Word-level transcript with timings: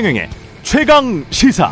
최경영의 0.00 0.30
최강 0.62 1.24
시사. 1.28 1.70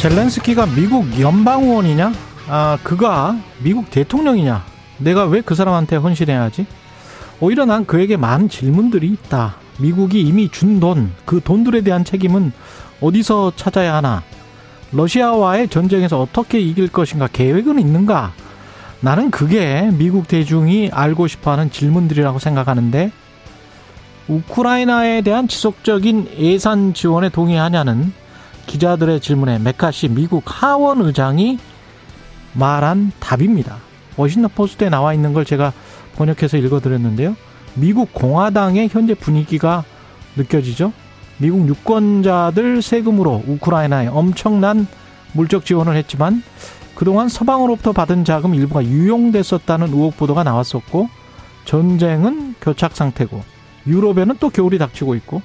젤렌스키가 0.00 0.66
미국 0.66 1.18
연방의원이냐? 1.18 2.12
아, 2.48 2.78
그가 2.82 3.38
미국 3.62 3.90
대통령이냐? 3.90 4.64
내가 4.98 5.24
왜 5.24 5.40
그 5.40 5.54
사람한테 5.54 5.96
헌신해야지? 5.96 6.66
오히려 7.40 7.64
난 7.64 7.86
그에게 7.86 8.16
많은 8.18 8.48
질문들이 8.50 9.06
있다. 9.08 9.56
미국이 9.78 10.20
이미 10.20 10.50
준 10.50 10.78
돈, 10.78 11.10
그 11.24 11.40
돈들에 11.42 11.80
대한 11.80 12.04
책임은 12.04 12.52
어디서 13.00 13.52
찾아야 13.56 13.94
하나? 13.94 14.22
러시아와의 14.92 15.68
전쟁에서 15.68 16.20
어떻게 16.20 16.60
이길 16.60 16.88
것인가? 16.88 17.28
계획은 17.32 17.78
있는가? 17.80 18.32
나는 19.00 19.30
그게 19.30 19.90
미국 19.92 20.26
대중이 20.26 20.90
알고 20.92 21.26
싶어 21.28 21.52
하는 21.52 21.70
질문들이라고 21.70 22.38
생각하는데, 22.38 23.12
우크라이나에 24.28 25.22
대한 25.22 25.46
지속적인 25.46 26.30
예산 26.38 26.94
지원에 26.94 27.28
동의하냐는 27.28 28.12
기자들의 28.66 29.20
질문에 29.20 29.60
메카시 29.60 30.08
미국 30.08 30.42
하원 30.46 31.00
의장이 31.00 31.58
말한 32.54 33.12
답입니다. 33.20 33.76
워싱턴 34.16 34.50
포스트에 34.54 34.88
나와 34.88 35.14
있는 35.14 35.32
걸 35.32 35.44
제가 35.44 35.72
번역해서 36.16 36.56
읽어드렸는데요. 36.56 37.36
미국 37.74 38.12
공화당의 38.14 38.88
현재 38.90 39.14
분위기가 39.14 39.84
느껴지죠. 40.36 40.92
미국 41.38 41.68
유권자들 41.68 42.80
세금으로 42.80 43.44
우크라이나에 43.46 44.08
엄청난 44.08 44.86
물적 45.34 45.66
지원을 45.66 45.94
했지만 45.96 46.42
그동안 46.96 47.28
서방으로부터 47.28 47.92
받은 47.92 48.24
자금 48.24 48.54
일부가 48.54 48.82
유용됐었다는 48.82 49.88
의혹 49.88 50.16
보도가 50.16 50.42
나왔었고 50.42 51.08
전쟁은 51.66 52.54
교착 52.60 52.96
상태고 52.96 53.42
유럽에는 53.86 54.36
또 54.40 54.48
겨울이 54.48 54.78
닥치고 54.78 55.14
있고 55.16 55.42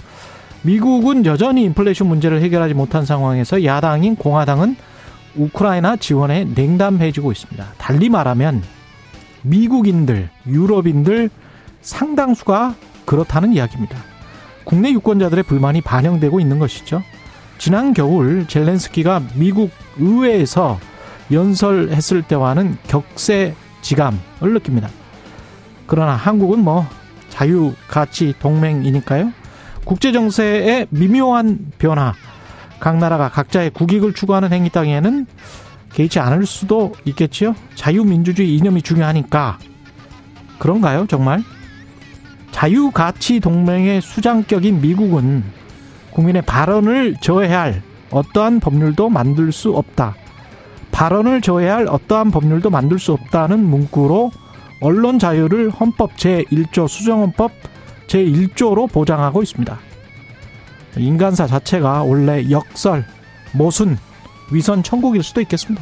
미국은 0.64 1.26
여전히 1.26 1.64
인플레이션 1.64 2.08
문제를 2.08 2.42
해결하지 2.42 2.74
못한 2.74 3.06
상황에서 3.06 3.64
야당인 3.66 4.16
공화당은 4.16 4.78
우크라이나 5.36 5.98
지원에 5.98 6.46
냉담해지고 6.46 7.32
있습니다. 7.32 7.66
달리 7.78 8.10
말하면 8.10 8.64
미국인들, 9.42 10.30
유럽인들 10.48 11.30
상당수가 11.82 12.76
그렇다는 13.06 13.54
이야기입니다. 13.54 13.98
국내 14.64 14.92
유권자들의 14.92 15.44
불만이 15.44 15.82
반영되고 15.82 16.40
있는 16.40 16.60
것이죠. 16.60 17.02
지난 17.58 17.94
겨울 17.94 18.48
젤렌스키가 18.48 19.22
미국 19.36 19.72
의회에서 19.98 20.80
연설했을 21.32 22.24
때와는 22.24 22.78
격세 22.88 23.56
지감을 23.82 24.20
느낍니다. 24.42 24.90
그러나 25.88 26.14
한국은 26.14 26.64
뭐 26.64 26.86
자유 27.30 27.74
가치 27.88 28.34
동맹이니까요. 28.40 29.32
국제 29.86 30.12
정세의 30.12 30.88
미묘한 30.90 31.72
변화, 31.80 32.14
각 32.80 32.98
나라가 32.98 33.30
각자의 33.30 33.72
국익을 33.72 34.14
추구하는 34.14 34.52
행위 34.52 34.70
땅에는 34.70 35.26
개의치 35.94 36.20
않을 36.20 36.46
수도 36.46 36.94
있겠지요. 37.06 37.56
자유민주주의 37.76 38.56
이념이 38.56 38.82
중요하니까 38.82 39.60
그런가요, 40.60 41.08
정말? 41.08 41.44
자유 42.52 42.92
가치 42.92 43.40
동맹의 43.40 44.02
수장격인 44.02 44.82
미국은 44.82 45.44
국민의 46.12 46.44
발언을 46.44 47.16
저해할 47.22 47.82
어떠한 48.12 48.60
법률도 48.60 49.10
만들 49.10 49.52
수 49.52 49.72
없다. 49.72 50.16
발언을 50.92 51.42
저해할 51.42 51.88
어떠한 51.88 52.32
법률도 52.32 52.70
만들 52.70 53.00
수 53.00 53.14
없다는 53.14 53.64
문구로 53.64 54.32
언론 54.82 55.20
자유를 55.20 55.70
헌법 55.70 56.16
제1조 56.16 56.88
수정헌법 56.88 57.52
제1조로 58.08 58.92
보장하고 58.92 59.42
있습니다. 59.42 59.80
인간사 60.98 61.48
자체가 61.48 62.04
원래 62.04 62.50
역설, 62.50 63.06
모순, 63.54 63.98
위선 64.52 64.84
천국일 64.84 65.24
수도 65.24 65.40
있겠습니다. 65.42 65.82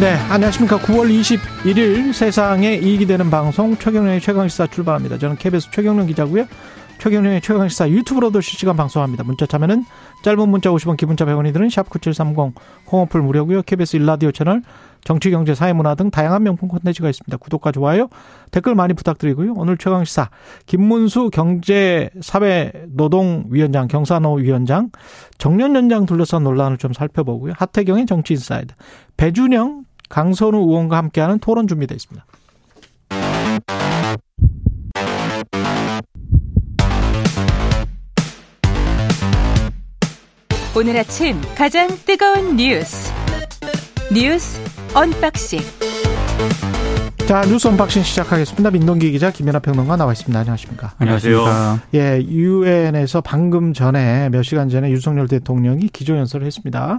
네, 0.00 0.14
안녕하십니까. 0.28 0.78
9월 0.78 1.08
21일 1.64 2.12
세상에 2.12 2.74
이익이 2.74 3.06
되는 3.06 3.30
방송 3.30 3.76
최경련의 3.76 4.20
최강시사 4.20 4.66
출발합니다. 4.66 5.18
저는 5.18 5.36
KBS 5.36 5.70
최경련 5.70 6.08
기자고요. 6.08 6.46
최경련의 7.04 7.40
최강시사 7.42 7.90
유튜브로도 7.90 8.40
실시간 8.40 8.76
방송합니다. 8.76 9.24
문자 9.24 9.44
참여는 9.44 9.84
짧은 10.22 10.48
문자 10.48 10.70
50원, 10.70 10.96
기본자 10.96 11.26
100원이 11.26 11.52
드는 11.52 11.68
샵9730 11.68 12.54
홈어플 12.90 13.20
무료고요. 13.20 13.60
KBS 13.60 13.96
일라디오 13.96 14.32
채널 14.32 14.62
정치, 15.02 15.30
경제, 15.30 15.54
사회문화 15.54 15.96
등 15.96 16.10
다양한 16.10 16.42
명품 16.42 16.70
콘텐츠가 16.70 17.10
있습니다. 17.10 17.36
구독과 17.36 17.72
좋아요, 17.72 18.08
댓글 18.52 18.74
많이 18.74 18.94
부탁드리고요. 18.94 19.52
오늘 19.54 19.76
최강시사 19.76 20.30
김문수 20.64 21.28
경제사회노동위원장, 21.28 23.88
경사노위원장, 23.88 24.88
정년연장 25.36 26.06
둘러싼 26.06 26.42
논란을 26.42 26.78
좀 26.78 26.94
살펴보고요. 26.94 27.52
하태경의 27.58 28.06
정치인사이드, 28.06 28.72
배준영, 29.18 29.84
강선우 30.08 30.56
의원과 30.56 30.96
함께하는 30.96 31.38
토론 31.40 31.68
준비되어 31.68 31.96
있습니다. 31.96 32.24
오늘 40.76 40.96
아침 40.96 41.40
가장 41.56 41.86
뜨거운 42.04 42.56
뉴스 42.56 43.12
뉴스 44.12 44.60
언박싱 44.92 45.60
자 47.28 47.42
뉴스 47.42 47.68
unboxing 47.68 48.02
시작하겠습니다. 48.02 48.72
민동기 48.72 49.12
기자 49.12 49.30
김민하 49.30 49.60
평론가 49.60 49.96
나와 49.96 50.12
있습니다. 50.12 50.36
안녕하십니까? 50.36 50.94
안녕하세요. 50.98 51.44
예, 51.94 52.20
유엔에서 52.20 53.20
방금 53.20 53.72
전에 53.72 54.28
몇 54.30 54.42
시간 54.42 54.68
전에 54.68 54.90
윤석열 54.90 55.28
대통령이 55.28 55.88
기조연설을 55.90 56.44
했습니다. 56.44 56.98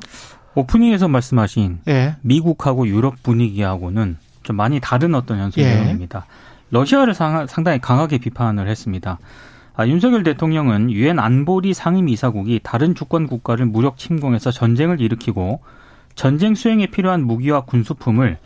오프닝에서 0.56 1.10
말씀하신 1.10 1.80
예. 1.90 2.16
미국하고 2.22 2.88
유럽 2.88 3.22
분위기하고는 3.24 4.18
좀 4.44 4.56
많이 4.56 4.80
다른 4.80 5.14
어떤 5.16 5.38
연설 5.38 5.66
예. 5.66 5.76
내용입니다. 5.76 6.26
러시아를 6.72 7.14
상, 7.14 7.46
상당히 7.48 7.80
강하게 7.80 8.20
비판을 8.20 8.70
했습니다. 8.70 9.20
아, 9.78 9.86
윤석열 9.88 10.24
대통령은 10.24 10.90
유엔 10.92 11.20
안보리 11.20 11.74
상임이사국이 11.74 12.62
다른 12.64 12.96
주권 12.96 13.28
국가를 13.28 13.66
무력 13.66 13.98
침공해서 13.98 14.52
전쟁을 14.52 15.02
일으키고 15.02 15.62
전쟁 16.16 16.56
수행에 16.56 16.88
필요한 16.88 17.26
무기와 17.26 17.62
군수품을 17.62 18.38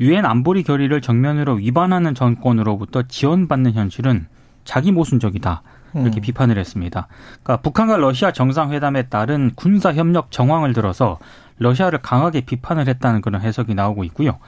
유엔 0.00 0.26
안보리 0.26 0.62
결의를 0.62 1.00
정면으로 1.00 1.54
위반하는 1.54 2.14
정권으로부터 2.14 3.04
지원받는 3.04 3.72
현실은 3.72 4.26
자기 4.64 4.92
모순적이다. 4.92 5.62
이렇게 5.94 6.20
음. 6.20 6.22
비판을 6.22 6.58
했습니다. 6.58 7.06
그러니까 7.42 7.62
북한과 7.62 7.96
러시아 7.98 8.32
정상회담에 8.32 9.04
따른 9.04 9.52
군사 9.54 9.92
협력 9.92 10.32
정황을 10.32 10.72
들어서 10.72 11.18
러시아를 11.58 12.02
강하게 12.02 12.40
비판을 12.40 12.88
했다는 12.88 13.20
그런 13.20 13.40
해석이 13.40 13.74
나오고 13.74 14.02
있고요. 14.04 14.38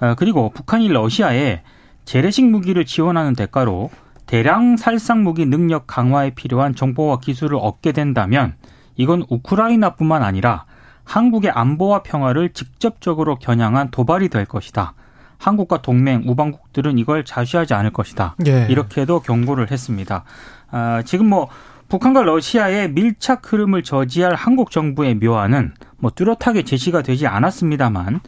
어, 0.00 0.14
그리고 0.18 0.50
북한이 0.50 0.88
러시아에 0.88 1.62
재래식 2.04 2.44
무기를 2.44 2.84
지원하는 2.84 3.34
대가로 3.34 3.90
대량 4.30 4.76
살상 4.76 5.24
무기 5.24 5.44
능력 5.44 5.88
강화에 5.88 6.30
필요한 6.30 6.76
정보와 6.76 7.18
기술을 7.18 7.58
얻게 7.60 7.90
된다면 7.90 8.54
이건 8.94 9.24
우크라이나뿐만 9.28 10.22
아니라 10.22 10.66
한국의 11.02 11.50
안보와 11.50 12.04
평화를 12.04 12.50
직접적으로 12.50 13.40
겨냥한 13.40 13.90
도발이 13.90 14.28
될 14.28 14.44
것이다. 14.44 14.94
한국과 15.38 15.82
동맹 15.82 16.22
우방국들은 16.28 16.96
이걸 16.98 17.24
자시하지 17.24 17.74
않을 17.74 17.90
것이다. 17.90 18.36
예. 18.46 18.68
이렇게도 18.70 19.18
경고를 19.22 19.72
했습니다. 19.72 20.22
아, 20.70 21.02
지금 21.04 21.28
뭐 21.28 21.48
북한과 21.88 22.22
러시아의 22.22 22.92
밀착 22.92 23.52
흐름을 23.52 23.82
저지할 23.82 24.36
한국 24.36 24.70
정부의 24.70 25.16
묘안은 25.16 25.74
뭐 25.98 26.12
뚜렷하게 26.12 26.62
제시가 26.62 27.02
되지 27.02 27.26
않았습니다만 27.26 28.20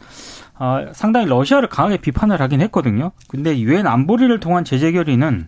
어, 0.59 0.85
상당히 0.91 1.27
러시아를 1.27 1.69
강하게 1.69 1.95
비판을 1.95 2.41
하긴 2.41 2.59
했거든요. 2.59 3.13
근데 3.29 3.57
유엔 3.59 3.87
안보리를 3.87 4.37
통한 4.41 4.65
제재 4.65 4.91
결의는 4.91 5.47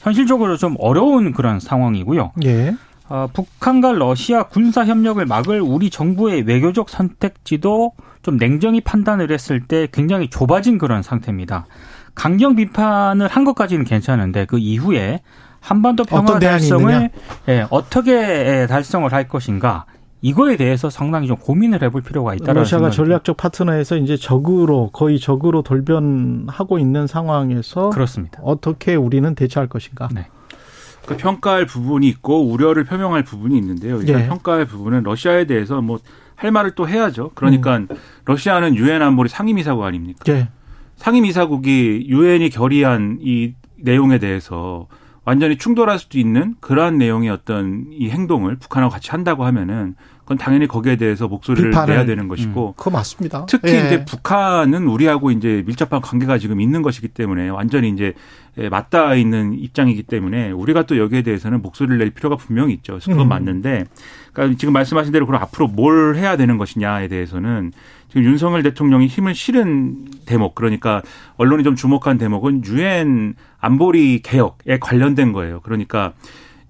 현실적으로 0.00 0.56
좀 0.56 0.76
어려운 0.78 1.32
그런 1.32 1.60
상황이고요. 1.60 2.32
예. 2.44 2.74
어, 3.08 3.28
북한과 3.32 3.92
러시아 3.92 4.44
군사 4.44 4.84
협력을 4.84 5.24
막을 5.24 5.60
우리 5.60 5.90
정부의 5.90 6.42
외교적 6.42 6.88
선택지도 6.88 7.92
좀 8.22 8.38
냉정히 8.38 8.80
판단을 8.80 9.30
했을 9.30 9.60
때 9.60 9.86
굉장히 9.92 10.28
좁아진 10.28 10.78
그런 10.78 11.02
상태입니다. 11.02 11.66
강경 12.14 12.56
비판을 12.56 13.28
한 13.28 13.44
것까지는 13.44 13.84
괜찮은데 13.84 14.46
그 14.46 14.58
이후에 14.58 15.20
한반도 15.60 16.04
평화? 16.04 16.38
달성을 16.38 17.10
예, 17.48 17.66
어떻게 17.70 18.12
예, 18.12 18.66
달성을 18.68 19.10
할 19.12 19.28
것인가 19.28 19.86
이거에 20.24 20.56
대해서 20.56 20.90
상당히 20.90 21.26
좀 21.26 21.36
고민을 21.36 21.82
해볼 21.82 22.02
필요가 22.02 22.34
있다는 22.34 22.62
러시아가 22.62 22.90
전략적 22.90 23.36
파트너에서 23.36 23.96
이제 23.96 24.16
적으로 24.16 24.90
거의 24.92 25.18
적으로 25.18 25.62
돌변하고 25.62 26.78
있는 26.78 27.06
상황에서 27.06 27.90
그렇습니다. 27.90 28.40
어떻게 28.42 28.94
우리는 28.94 29.34
대처할 29.34 29.68
것인가? 29.68 30.08
네. 30.14 30.26
그 31.06 31.16
평가할 31.18 31.66
부분이 31.66 32.08
있고 32.08 32.46
우려를 32.50 32.84
표명할 32.84 33.24
부분이 33.24 33.56
있는데요. 33.58 34.00
일단 34.00 34.22
예. 34.22 34.26
평가할 34.26 34.64
부분은 34.64 35.02
러시아에 35.02 35.46
대해서 35.46 35.82
뭐 35.82 35.98
할 36.36 36.50
말을 36.50 36.72
또 36.72 36.88
해야죠. 36.88 37.30
그러니까 37.34 37.78
음. 37.78 37.88
러시아는 38.24 38.76
유엔 38.76 39.02
안보리 39.02 39.28
상임이사국 39.28 39.84
아닙니까? 39.84 40.20
예. 40.28 40.48
상임이사국이 40.96 42.06
유엔이 42.08 42.50
결의한 42.50 43.18
이 43.20 43.54
내용에 43.76 44.18
대해서 44.18 44.86
완전히 45.24 45.56
충돌할 45.56 45.98
수도 45.98 46.18
있는 46.18 46.54
그러한 46.60 46.98
내용의 46.98 47.30
어떤 47.30 47.86
이 47.90 48.10
행동을 48.10 48.56
북한하고 48.56 48.92
같이 48.92 49.10
한다고 49.10 49.44
하면은 49.44 49.96
그건 50.24 50.38
당연히 50.38 50.66
거기에 50.66 50.96
대해서 50.96 51.28
목소리를 51.28 51.70
비판을. 51.70 51.94
내야 51.94 52.06
되는 52.06 52.28
것이고 52.28 52.68
음, 52.68 52.72
그거 52.76 52.90
맞습니다. 52.90 53.44
특히 53.46 53.72
예. 53.72 53.86
이제 53.86 54.04
북한은 54.04 54.86
우리하고 54.86 55.30
이제 55.30 55.62
밀접한 55.66 56.00
관계가 56.00 56.38
지금 56.38 56.60
있는 56.60 56.80
것이기 56.80 57.08
때문에 57.08 57.50
완전히 57.50 57.90
이제 57.90 58.14
예, 58.56 58.68
맞닿아 58.68 59.16
있는 59.16 59.52
입장이기 59.52 60.04
때문에 60.04 60.52
우리가 60.52 60.84
또 60.86 60.96
여기에 60.96 61.22
대해서는 61.22 61.60
목소리를 61.60 61.98
낼 61.98 62.10
필요가 62.10 62.36
분명히 62.36 62.72
있죠. 62.74 62.92
그래서 62.92 63.10
그건 63.10 63.26
음. 63.26 63.28
맞는데, 63.28 63.84
그러니까 64.32 64.56
지금 64.58 64.72
말씀하신 64.72 65.12
대로 65.12 65.26
그럼 65.26 65.42
앞으로 65.42 65.66
뭘 65.66 66.16
해야 66.16 66.36
되는 66.36 66.56
것이냐에 66.56 67.08
대해서는 67.08 67.72
지금 68.08 68.24
윤석열 68.24 68.62
대통령이 68.62 69.08
힘을 69.08 69.34
실은 69.34 70.04
대목, 70.24 70.54
그러니까 70.54 71.02
언론이 71.36 71.64
좀 71.64 71.74
주목한 71.74 72.16
대목은 72.16 72.64
유엔 72.66 73.34
안보리 73.58 74.20
개혁에 74.22 74.78
관련된 74.78 75.32
거예요. 75.32 75.60
그러니까 75.60 76.12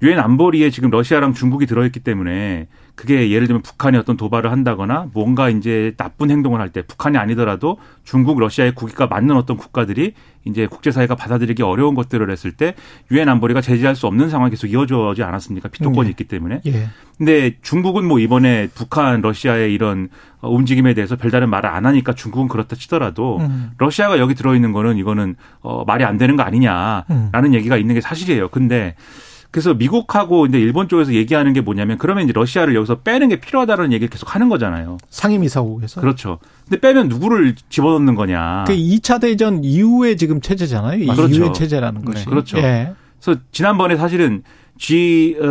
유엔 0.02 0.19
안보리에 0.19 0.70
지금 0.70 0.91
러시아랑 0.91 1.35
중국이 1.35 1.67
들어있기 1.67 2.00
때문에 2.00 2.67
그게 2.94 3.31
예를 3.31 3.49
들면 3.49 3.62
북한이 3.62 3.96
어떤 3.96 4.17
도발을 4.17 4.52
한다거나 4.52 5.08
뭔가 5.14 5.50
이제 5.50 5.94
나쁜 5.96 6.31
행동을 6.31 6.61
할 6.61 6.70
때 6.70 6.82
북한이 6.82 7.17
아니더라도 7.19 7.79
중국, 8.05 8.38
러시아의 8.38 8.75
국익과 8.75 9.06
맞는 9.06 9.37
어떤 9.37 9.56
국가들이 9.56 10.14
이제 10.44 10.67
국제사회가 10.67 11.14
받아들이기 11.14 11.62
어려운 11.62 11.94
것들을 11.94 12.29
했을 12.31 12.52
때 12.52 12.75
유엔 13.11 13.29
안보리가 13.29 13.61
제재할 13.62 13.96
수 13.96 14.06
없는 14.06 14.29
상황이 14.31 14.50
계속 14.50 14.67
이어져지 14.67 15.23
않았습니까? 15.23 15.69
피토권이 15.70 16.08
음. 16.08 16.11
있기 16.11 16.25
때문에. 16.25 16.61
예. 16.67 16.88
근데 17.17 17.56
중국은 17.62 18.05
뭐 18.05 18.19
이번에 18.19 18.69
북한, 18.75 19.23
러시아의 19.23 19.73
이런 19.73 20.08
어, 20.40 20.50
움직임에 20.50 20.94
대해서 20.94 21.17
별다른 21.17 21.49
말을 21.49 21.70
안 21.70 21.87
하니까 21.87 22.12
중국은 22.12 22.49
그렇다 22.49 22.76
치더라도 22.76 23.38
음. 23.38 23.70
러시아가 23.79 24.19
여기 24.19 24.35
들어있는 24.35 24.73
거는 24.73 24.99
이거는 24.99 25.37
어, 25.61 25.85
말이 25.85 26.05
안 26.05 26.19
되는 26.19 26.37
거 26.37 26.43
아니냐라는 26.43 27.05
음. 27.32 27.55
얘기가 27.55 27.76
있는 27.76 27.94
게 27.94 28.00
사실이에요. 28.00 28.49
근데 28.49 28.94
그래서 29.55 29.73
미국하고 29.73 30.47
이제 30.47 30.59
일본 30.59 30.89
쪽에서 30.89 31.15
얘기하는 31.15 31.53
게 31.53 31.61
뭐냐면 31.61 31.97
그러면 31.97 32.25
이제 32.25 32.33
러시아를 32.33 32.75
여기서 32.75 33.03
빼는 33.03 33.29
게 33.29 33.39
필요하다는 33.39 33.93
얘기를 33.93 34.11
계속 34.11 34.35
하는 34.35 34.49
거잖아요. 34.49 34.97
상임이사국에서. 35.11 36.01
그렇죠. 36.01 36.41
근데 36.69 36.81
빼면 36.81 37.06
누구를 37.06 37.55
집어넣는 37.69 38.17
거냐. 38.17 38.65
그 38.67 38.75
2차 38.75 39.21
대전 39.21 39.62
이후에 39.62 40.17
지금 40.17 40.41
체제잖아요. 40.41 41.05
이 41.05 41.09
아, 41.09 41.15
그렇죠. 41.15 41.37
유엔 41.37 41.55
체제라는 41.55 42.05
것이. 42.05 42.25
네, 42.25 42.31
그렇죠. 42.31 42.59
예. 42.59 42.95
그래서 43.23 43.41
지난번에 43.53 43.97
사실은 43.97 44.43
G 44.85 45.35
어, 45.41 45.45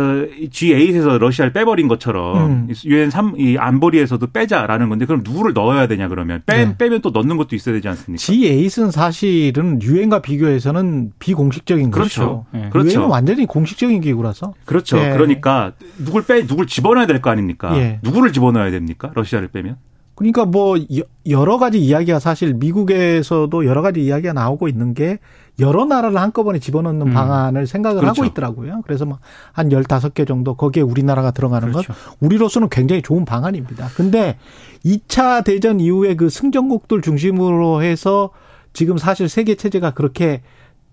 G8에서 0.48 1.18
러시아를 1.18 1.52
빼버린 1.52 1.88
것처럼 1.88 2.68
음. 2.68 2.68
유엔 2.84 3.08
3이 3.08 3.58
안보리에서도 3.58 4.24
빼자라는 4.28 4.88
건데 4.88 5.06
그럼 5.06 5.22
누구를 5.24 5.52
넣어야 5.54 5.88
되냐 5.88 6.06
그러면 6.06 6.40
빼, 6.46 6.64
네. 6.66 6.76
빼면 6.78 7.00
또 7.00 7.10
넣는 7.10 7.36
것도 7.36 7.56
있어야 7.56 7.74
되지 7.74 7.88
않습니까? 7.88 8.20
G8은 8.22 8.92
사실은 8.92 9.82
유엔과 9.82 10.22
비교해서는 10.22 11.14
비공식적인 11.18 11.90
그렇죠. 11.90 12.44
것이죠. 12.52 12.64
예. 12.66 12.68
그렇죠. 12.70 12.90
유엔은 12.90 13.06
완전히 13.08 13.44
공식적인 13.46 14.00
기구라서. 14.02 14.54
그렇죠. 14.66 14.98
예. 14.98 15.10
그러니까 15.10 15.72
누굴 15.98 16.24
빼 16.26 16.46
누굴 16.46 16.68
집어넣어야 16.68 17.06
될 17.08 17.20
거 17.20 17.30
아닙니까? 17.30 17.76
예. 17.76 17.98
누구를 18.04 18.32
집어넣어야 18.32 18.70
됩니까? 18.70 19.10
러시아를 19.16 19.48
빼면? 19.48 19.76
그러니까 20.14 20.44
뭐 20.46 20.78
여- 20.78 21.02
여러 21.28 21.58
가지 21.58 21.80
이야기가 21.80 22.20
사실 22.20 22.54
미국에서도 22.54 23.66
여러 23.66 23.82
가지 23.82 24.04
이야기가 24.04 24.32
나오고 24.32 24.68
있는 24.68 24.94
게 24.94 25.18
여러 25.60 25.84
나라를 25.84 26.16
한꺼번에 26.16 26.58
집어넣는 26.58 27.08
음. 27.08 27.12
방안을 27.12 27.66
생각을 27.66 28.00
그렇죠. 28.00 28.22
하고 28.22 28.30
있더라고요. 28.30 28.82
그래서 28.84 29.04
뭐한 29.04 29.68
15개 29.70 30.26
정도 30.26 30.54
거기에 30.54 30.82
우리나라가 30.82 31.30
들어가는 31.30 31.70
건 31.72 31.82
그렇죠. 31.82 32.00
우리로서는 32.20 32.68
굉장히 32.70 33.02
좋은 33.02 33.24
방안입니다. 33.24 33.88
근데 33.94 34.36
2차 34.84 35.44
대전 35.44 35.78
이후에 35.80 36.16
그 36.16 36.28
승전국들 36.28 37.02
중심으로 37.02 37.82
해서 37.82 38.30
지금 38.72 38.98
사실 38.98 39.28
세계 39.28 39.54
체제가 39.54 39.92
그렇게 39.92 40.42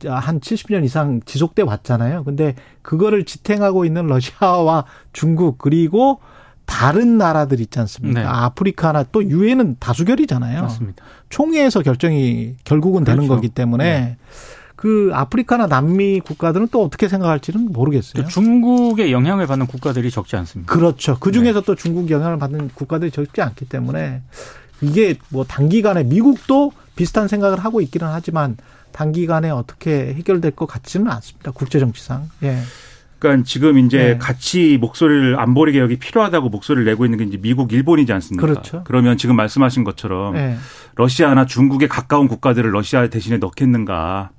한 0.05 0.39
70년 0.39 0.83
이상 0.83 1.21
지속돼 1.25 1.63
왔잖아요. 1.63 2.23
근데 2.23 2.55
그거를 2.81 3.25
지탱하고 3.25 3.85
있는 3.85 4.07
러시아와 4.07 4.85
중국 5.13 5.57
그리고 5.57 6.19
다른 6.71 7.17
나라들 7.17 7.59
있지 7.59 7.79
않습니까? 7.79 8.21
네. 8.21 8.25
아프리카나 8.25 9.03
또 9.11 9.21
유엔은 9.21 9.75
다수결이잖아요. 9.79 10.61
맞습니다. 10.61 11.03
총회에서 11.29 11.81
결정이 11.81 12.55
결국은 12.63 13.03
되는 13.03 13.17
그렇죠. 13.19 13.35
거기 13.35 13.49
때문에 13.49 14.15
그 14.77 15.11
아프리카나 15.13 15.67
남미 15.67 16.21
국가들은 16.21 16.69
또 16.71 16.85
어떻게 16.85 17.09
생각할지는 17.09 17.73
모르겠어요. 17.73 18.23
또 18.23 18.29
중국의 18.29 19.11
영향을 19.11 19.47
받는 19.47 19.67
국가들이 19.67 20.09
적지 20.09 20.37
않습니다. 20.37 20.73
그렇죠. 20.73 21.17
그 21.19 21.29
네. 21.29 21.39
중에서 21.39 21.61
또 21.61 21.75
중국 21.75 22.09
영향을 22.09 22.39
받는 22.39 22.69
국가들이 22.73 23.11
적지 23.11 23.41
않기 23.41 23.65
때문에 23.65 24.21
이게 24.79 25.15
뭐 25.27 25.43
단기간에 25.43 26.05
미국도 26.05 26.71
비슷한 26.95 27.27
생각을 27.27 27.59
하고 27.59 27.81
있기는 27.81 28.07
하지만 28.07 28.55
단기간에 28.93 29.49
어떻게 29.49 30.13
해결될 30.13 30.51
것 30.51 30.67
같지는 30.67 31.11
않습니다. 31.11 31.51
국제 31.51 31.79
정치상. 31.79 32.29
예. 32.43 32.59
그러니까 33.21 33.45
지금 33.45 33.77
이제 33.77 33.97
네. 33.97 34.17
같이 34.17 34.79
목소리를 34.81 35.39
안보리 35.39 35.73
개혁이 35.73 35.97
필요하다고 35.97 36.49
목소리를 36.49 36.85
내고 36.85 37.05
있는 37.05 37.19
게 37.19 37.23
이제 37.23 37.37
미국, 37.37 37.71
일본이지 37.71 38.11
않습니까? 38.13 38.47
그렇죠. 38.47 38.81
그러면 38.83 39.15
지금 39.15 39.35
말씀하신 39.35 39.83
것처럼 39.83 40.35
예. 40.37 40.57
러시아나 40.95 41.45
중국에 41.45 41.87
가까운 41.87 42.27
국가들을 42.27 42.73
러시아 42.73 43.07
대신에 43.07 43.37
넣겠는가? 43.37 44.31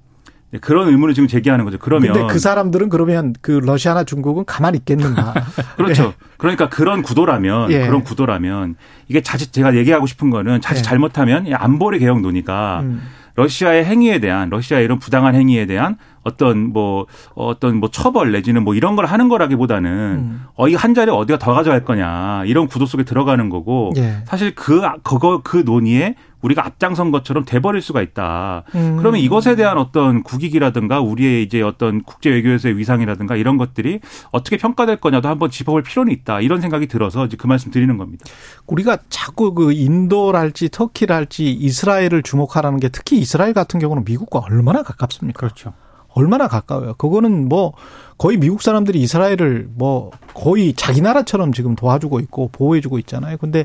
네, 0.51 0.59
그런 0.59 0.89
의문을 0.89 1.15
지금 1.15 1.29
제기하는 1.29 1.65
거죠. 1.65 1.79
그러면 1.79 2.13
근데 2.13 2.33
그 2.33 2.41
사람들은 2.41 2.89
그러면 2.89 3.35
그 3.41 3.53
러시아나 3.53 4.03
중국은 4.03 4.45
가만히 4.47 4.79
있겠는가? 4.79 5.33
그렇죠. 5.79 6.13
그러니까 6.37 6.69
그런 6.69 7.03
구도라면 7.03 7.71
예. 7.71 7.87
그런 7.87 8.03
구도라면 8.03 8.75
이게 9.07 9.21
자칫 9.23 9.53
제가 9.53 9.77
얘기하고 9.77 10.07
싶은 10.07 10.31
거는 10.31 10.61
자칫 10.61 10.81
예. 10.81 10.83
잘못하면 10.83 11.47
이 11.47 11.55
안보리 11.55 12.01
개혁 12.01 12.21
논의가 12.21 12.81
음. 12.83 13.01
러시아의 13.37 13.85
행위에 13.85 14.19
대한 14.19 14.51
러시아의 14.51 14.85
이런 14.85 14.99
부당한 14.99 15.37
행위에 15.37 15.67
대한 15.67 15.97
어떤 16.23 16.73
뭐 16.73 17.07
어떤 17.35 17.77
뭐 17.77 17.91
처벌 17.91 18.33
내지는 18.33 18.65
뭐 18.65 18.75
이런 18.75 18.97
걸 18.97 19.07
하는 19.07 19.29
거라기보다는 19.29 19.91
음. 19.91 20.45
어이 20.55 20.75
한 20.75 20.95
자리 20.95 21.11
어디가 21.11 21.39
더 21.39 21.53
가져갈 21.53 21.85
거냐 21.85 22.45
이런 22.47 22.67
구도 22.67 22.87
속에 22.87 23.05
들어가는 23.05 23.49
거고 23.49 23.93
예. 23.97 24.19
사실 24.27 24.55
그 24.55 24.81
그거 25.03 25.41
그 25.43 25.63
논의에 25.65 26.15
우리가 26.43 26.67
앞장선 26.67 27.11
것처럼 27.11 27.45
돼버릴 27.45 27.81
수가 27.81 28.03
있다. 28.03 28.65
음. 28.75 28.97
그러면 28.99 29.21
이것에 29.21 29.57
대한 29.57 29.79
어떤 29.79 30.23
국익이라든가 30.23 31.01
우리의 31.01 31.43
이제 31.45 31.63
어떤 31.63 32.03
국제 32.03 32.31
외교에서의 32.31 32.77
위상이라든가 32.79 33.37
이런 33.37 33.57
것들이 33.57 34.01
어떻게 34.33 34.57
평가될 34.57 34.97
거냐도 34.97 35.29
한번 35.29 35.51
짚어볼 35.51 35.83
필요는 35.83 36.13
있다. 36.13 36.41
이런 36.41 36.61
생각이 36.61 36.87
들어서 36.89 37.27
이제 37.27 37.37
그 37.37 37.47
말씀 37.47 37.71
드리는 37.71 37.97
겁니다. 37.97 38.25
우리가 38.67 38.99
자꾸 39.09 39.55
그 39.55 39.73
인도랄지 39.73 40.71
터키랄지 40.71 41.53
이스라엘을 41.53 42.23
주목하라는 42.23 42.81
게 42.81 42.89
특히 42.89 43.19
이스라엘 43.19 43.53
같은 43.53 43.79
경우는 43.79 44.05
미국과 44.05 44.41
얼마나 44.41 44.83
가깝습니까? 44.83 45.39
그렇죠. 45.39 45.73
얼마나 46.15 46.49
가까워요. 46.49 46.95
그거는 46.95 47.49
뭐 47.49 47.73
거의 48.19 48.37
미국 48.37 48.63
사람들이 48.63 49.01
이스라엘을 49.01 49.69
뭐 49.75 50.11
거의 50.35 50.75
자기 50.75 51.01
나라처럼 51.01 51.53
지금 51.53 51.75
도와주고 51.75 52.21
있고 52.21 52.49
보호해주고 52.53 52.99
있잖아요. 53.01 53.37
근데 53.39 53.65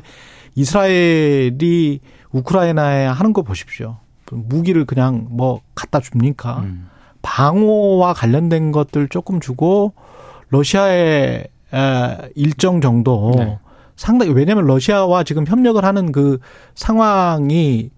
이스라엘이 0.54 2.00
우크라이나에 2.32 3.06
하는 3.06 3.32
거 3.32 3.42
보십시오. 3.42 3.98
무기를 4.30 4.84
그냥 4.84 5.26
뭐 5.30 5.60
갖다 5.74 6.00
줍니까? 6.00 6.60
음. 6.60 6.88
방호와 7.22 8.14
관련된 8.14 8.72
것들 8.72 9.08
조금 9.08 9.40
주고 9.40 9.92
러시아에 10.50 11.44
에, 11.74 12.30
일정 12.34 12.80
정도 12.80 13.32
네. 13.36 13.58
상당히 13.96 14.32
왜냐하면 14.32 14.66
러시아와 14.66 15.24
지금 15.24 15.46
협력을 15.46 15.84
하는 15.84 16.12
그 16.12 16.38
상황이 16.74 17.90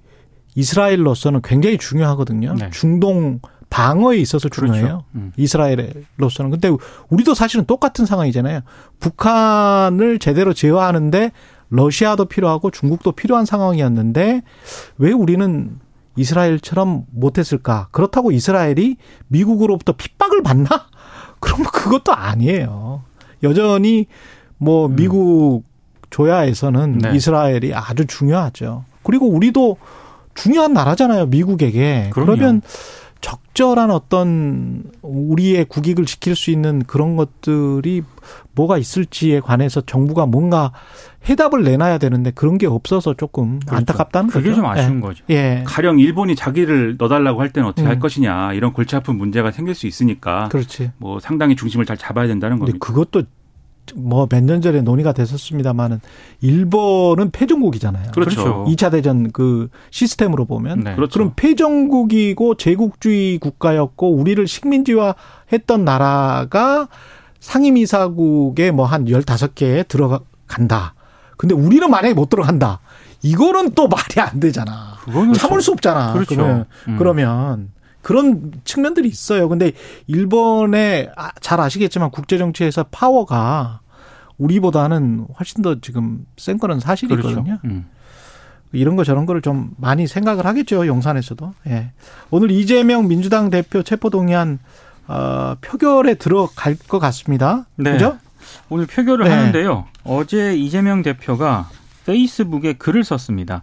이스라엘로서는 0.54 1.42
굉장히 1.42 1.78
중요하거든요. 1.78 2.54
네. 2.54 2.70
중동 2.70 3.40
방어에 3.70 4.18
있어서 4.18 4.48
중요해요. 4.48 4.82
그렇죠. 4.82 5.04
음. 5.14 5.32
이스라엘로서는. 5.36 6.50
근데 6.50 6.70
우리도 7.08 7.34
사실은 7.34 7.64
똑같은 7.64 8.04
상황이잖아요. 8.04 8.60
북한을 8.98 10.18
제대로 10.18 10.52
제어하는데 10.52 11.30
러시아도 11.70 12.24
필요하고 12.24 12.72
중국도 12.72 13.12
필요한 13.12 13.46
상황이었는데 13.46 14.42
왜 14.98 15.12
우리는 15.12 15.78
이스라엘처럼 16.16 17.06
못했을까? 17.12 17.88
그렇다고 17.92 18.32
이스라엘이 18.32 18.96
미국으로부터 19.28 19.92
핍박을 19.92 20.42
받나? 20.42 20.68
그럼 21.38 21.62
그것도 21.62 22.12
아니에요. 22.12 23.02
여전히 23.42 24.06
뭐 24.58 24.88
미국 24.88 25.62
조야에서는 26.10 26.98
네. 26.98 27.12
이스라엘이 27.14 27.72
아주 27.72 28.04
중요하죠. 28.06 28.84
그리고 29.04 29.28
우리도 29.28 29.78
중요한 30.34 30.72
나라잖아요. 30.72 31.26
미국에게. 31.26 32.10
그럼요. 32.12 32.32
그러면 32.36 32.62
적절한 33.20 33.90
어떤 33.90 34.84
우리의 35.02 35.66
국익을 35.66 36.06
지킬 36.06 36.34
수 36.34 36.50
있는 36.50 36.82
그런 36.84 37.16
것들이 37.16 38.02
뭐가 38.54 38.78
있을지에 38.78 39.40
관해서 39.40 39.80
정부가 39.82 40.26
뭔가 40.26 40.72
해답을 41.28 41.62
내놔야 41.62 41.98
되는데 41.98 42.30
그런 42.30 42.56
게 42.56 42.66
없어서 42.66 43.14
조금 43.14 43.58
그렇죠. 43.60 43.76
안타깝다는 43.76 44.30
그게 44.30 44.50
거죠. 44.50 44.56
좀 44.56 44.66
아쉬운 44.66 45.00
거죠. 45.00 45.24
예. 45.30 45.34
예. 45.34 45.64
가령 45.66 45.98
일본이 45.98 46.34
자기를 46.34 46.96
넣어달라고 46.98 47.40
할 47.40 47.50
때는 47.50 47.68
어떻게 47.68 47.86
음. 47.86 47.88
할 47.88 47.98
것이냐 47.98 48.54
이런 48.54 48.72
골치 48.72 48.96
아픈 48.96 49.16
문제가 49.16 49.50
생길 49.50 49.74
수 49.74 49.86
있으니까 49.86 50.48
그렇지. 50.48 50.92
뭐 50.96 51.20
상당히 51.20 51.56
중심을 51.56 51.84
잘 51.84 51.96
잡아야 51.98 52.26
된다는 52.26 52.58
겁니다. 52.58 52.78
그것도 52.80 53.24
뭐 53.94 54.26
몇 54.26 54.42
년 54.44 54.60
전에 54.60 54.80
논의가 54.82 55.12
됐었습니다만은 55.12 56.00
일본은 56.40 57.30
패전국이잖아요. 57.30 58.12
그렇죠. 58.12 58.64
2차 58.68 58.90
대전 58.90 59.30
그 59.32 59.68
시스템으로 59.90 60.44
보면 60.44 60.80
네. 60.80 60.94
그렇죠. 60.94 61.14
그럼 61.14 61.32
패전국이고 61.36 62.54
제국주의 62.56 63.38
국가였고 63.38 64.14
우리를 64.14 64.46
식민지화 64.46 65.14
했던 65.52 65.84
나라가 65.84 66.88
상임이사국에 67.40 68.70
뭐 68.70 68.86
한 68.86 69.04
15개에 69.06 69.86
들어간다. 69.88 70.94
근데 71.36 71.54
우리는 71.54 71.88
만약에 71.90 72.14
못 72.14 72.28
들어간다. 72.28 72.80
이거는 73.22 73.72
또 73.74 73.88
말이 73.88 74.20
안 74.20 74.40
되잖아. 74.40 74.94
그거는 75.04 75.32
참을 75.34 75.60
수 75.60 75.72
없잖아. 75.72 76.12
그렇죠. 76.12 76.34
그러면, 76.34 76.64
음. 76.88 76.96
그러면 76.98 77.70
그런 78.02 78.52
측면들이 78.64 79.08
있어요. 79.08 79.48
근데 79.48 79.72
일본의 80.06 81.10
아, 81.16 81.30
잘 81.40 81.60
아시겠지만 81.60 82.10
국제 82.10 82.38
정치에서 82.38 82.84
파워가 82.90 83.79
우리보다는 84.40 85.26
훨씬 85.38 85.62
더 85.62 85.80
지금 85.80 86.24
센 86.36 86.58
거는 86.58 86.80
사실이거든요. 86.80 87.44
그렇죠. 87.44 87.60
음. 87.64 87.86
이런 88.72 88.96
거 88.96 89.04
저런 89.04 89.26
거를 89.26 89.42
좀 89.42 89.72
많이 89.76 90.06
생각을 90.06 90.46
하겠죠. 90.46 90.86
용산에서도. 90.86 91.52
예. 91.68 91.92
오늘 92.30 92.50
이재명 92.50 93.08
민주당 93.08 93.50
대표 93.50 93.82
체포동의안 93.82 94.58
어, 95.08 95.56
표결에 95.60 96.14
들어갈 96.14 96.76
것 96.76 96.98
같습니다. 97.00 97.66
네. 97.76 97.92
그죠? 97.92 98.18
오늘 98.68 98.86
표결을 98.86 99.26
네. 99.26 99.34
하는데요. 99.34 99.86
어제 100.04 100.56
이재명 100.56 101.02
대표가 101.02 101.68
페이스북에 102.06 102.74
글을 102.74 103.04
썼습니다. 103.04 103.62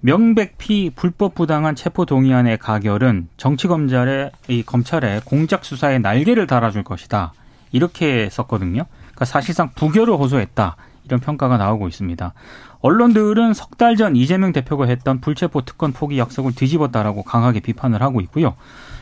명백히 0.00 0.90
불법 0.94 1.34
부당한 1.34 1.74
체포 1.74 2.04
동의안의 2.04 2.58
가결은 2.58 3.28
정치 3.36 3.66
검찰의 3.66 4.30
이 4.48 4.62
검찰의 4.62 5.22
공작 5.24 5.64
수사에 5.64 5.98
날개를 5.98 6.46
달아줄 6.46 6.82
것이다. 6.82 7.32
이렇게 7.72 8.28
썼거든요. 8.30 8.86
그러니까 9.16 9.24
사실상 9.24 9.70
부결을 9.74 10.14
호소했다. 10.14 10.76
이런 11.04 11.20
평가가 11.20 11.56
나오고 11.56 11.88
있습니다. 11.88 12.32
언론들은 12.80 13.54
석 13.54 13.76
달 13.78 13.96
전 13.96 14.14
이재명 14.16 14.52
대표가 14.52 14.86
했던 14.86 15.20
불체포 15.20 15.62
특권 15.62 15.92
포기 15.92 16.18
약속을 16.18 16.54
뒤집었다라고 16.54 17.22
강하게 17.22 17.60
비판을 17.60 18.02
하고 18.02 18.20
있고요. 18.20 18.54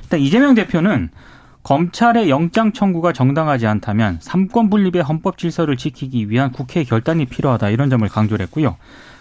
일단 0.04 0.20
이재명 0.20 0.54
대표는 0.54 1.10
검찰의 1.64 2.28
영장 2.28 2.72
청구가 2.72 3.12
정당하지 3.12 3.66
않다면 3.66 4.18
삼권 4.20 4.68
분립의 4.70 5.02
헌법 5.02 5.38
질서를 5.38 5.76
지키기 5.76 6.28
위한 6.30 6.52
국회의 6.52 6.84
결단이 6.84 7.24
필요하다 7.24 7.70
이런 7.70 7.88
점을 7.90 8.06
강조를 8.06 8.44
했고요. 8.46 8.76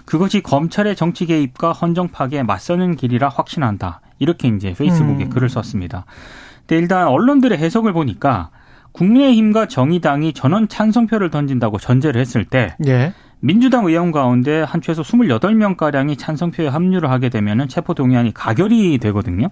그것이 0.05 0.41
검찰의 0.41 0.95
정치 0.97 1.25
개입과 1.25 1.71
헌정 1.71 2.09
파괴에 2.09 2.43
맞서는 2.43 2.97
길이라 2.97 3.29
확신한다. 3.29 4.01
이렇게 4.19 4.49
이제 4.49 4.73
페이스북에 4.77 5.23
음. 5.25 5.29
글을 5.29 5.49
썼습니다. 5.49 6.05
근데 6.67 6.77
일단 6.77 7.07
언론들의 7.07 7.57
해석을 7.57 7.93
보니까 7.93 8.49
국민의힘과 8.93 9.67
정의당이 9.67 10.33
전원 10.33 10.67
찬성표를 10.67 11.29
던진다고 11.29 11.77
전제를 11.77 12.19
했을 12.21 12.45
때 12.45 12.75
예. 12.87 13.13
민주당 13.39 13.85
의원 13.85 14.11
가운데 14.11 14.61
한 14.61 14.79
최소 14.81 15.01
28명가량이 15.01 16.17
찬성표에 16.17 16.67
합류를 16.69 17.09
하게 17.09 17.27
되면은 17.29 17.67
체포동의안이 17.67 18.33
가결이 18.33 18.97
되거든요. 18.99 19.49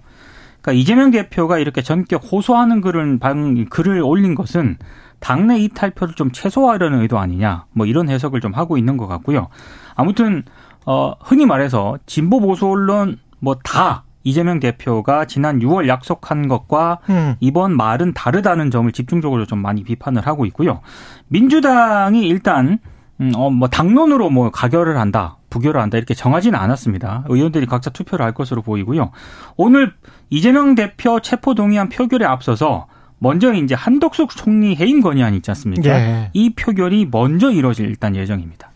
그러니까 0.62 0.80
이재명 0.80 1.10
대표가 1.10 1.58
이렇게 1.58 1.82
전격 1.82 2.22
호소하는 2.32 2.80
글을, 2.80 3.18
방- 3.18 3.66
글을 3.68 4.00
올린 4.02 4.34
것은 4.34 4.78
당내 5.20 5.58
이탈표를 5.58 6.14
좀 6.14 6.32
최소화하려는 6.32 7.00
의도 7.02 7.18
아니냐, 7.18 7.66
뭐 7.72 7.84
이런 7.86 8.08
해석을 8.08 8.40
좀 8.40 8.54
하고 8.54 8.78
있는 8.78 8.96
것 8.96 9.06
같고요. 9.08 9.48
아무튼, 9.94 10.44
어, 10.86 11.12
흔히 11.20 11.46
말해서 11.46 11.98
진보 12.06 12.40
보수 12.40 12.66
언론 12.68 13.18
뭐 13.40 13.56
다 13.62 14.04
이재명 14.24 14.60
대표가 14.60 15.24
지난 15.26 15.60
6월 15.60 15.88
약속한 15.88 16.48
것과 16.48 16.98
음. 17.10 17.34
이번 17.40 17.76
말은 17.76 18.14
다르다는 18.14 18.70
점을 18.70 18.90
집중적으로 18.90 19.46
좀 19.46 19.58
많이 19.60 19.82
비판을 19.84 20.26
하고 20.26 20.46
있고요. 20.46 20.80
민주당이 21.28 22.26
일단 22.26 22.78
음, 23.20 23.32
어, 23.36 23.50
뭐 23.50 23.68
당론으로 23.68 24.30
뭐 24.30 24.50
가결을 24.50 24.98
한다, 24.98 25.36
부결을 25.50 25.80
한다 25.80 25.96
이렇게 25.96 26.14
정하지는 26.14 26.58
않았습니다. 26.58 27.24
의원들이 27.28 27.66
각자 27.66 27.90
투표를 27.90 28.24
할 28.24 28.32
것으로 28.32 28.62
보이고요. 28.62 29.10
오늘 29.56 29.92
이재명 30.30 30.74
대표 30.74 31.20
체포 31.20 31.54
동의안 31.54 31.88
표결에 31.88 32.24
앞서서 32.24 32.86
먼저 33.18 33.52
이제 33.52 33.76
한덕숙 33.76 34.30
총리 34.30 34.74
해임 34.74 35.00
건의안 35.00 35.34
있지 35.34 35.50
않습니까? 35.52 35.90
예. 35.90 36.30
이 36.32 36.50
표결이 36.54 37.08
먼저 37.12 37.52
이뤄질 37.52 37.86
일단 37.86 38.16
예정입니다. 38.16 38.71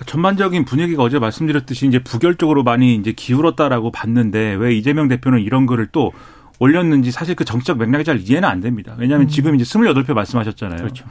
그 0.00 0.06
전반적인 0.06 0.64
분위기가 0.64 1.02
어제 1.02 1.18
말씀드렸듯이 1.18 1.86
이제 1.86 1.98
부결 1.98 2.36
쪽으로 2.36 2.62
많이 2.62 2.94
이제 2.94 3.12
기울었다라고 3.12 3.92
봤는데 3.92 4.54
왜 4.54 4.74
이재명 4.74 5.08
대표는 5.08 5.40
이런 5.40 5.66
글을 5.66 5.88
또 5.92 6.12
올렸는지 6.58 7.10
사실 7.10 7.34
그 7.34 7.44
정치적 7.44 7.76
맥락이 7.76 8.04
잘 8.04 8.18
이해는 8.18 8.48
안 8.48 8.60
됩니다. 8.60 8.94
왜냐하면 8.96 9.28
지금 9.28 9.54
이제 9.54 9.64
28표 9.64 10.14
말씀하셨잖아요. 10.14 10.78
그렇죠. 10.78 11.04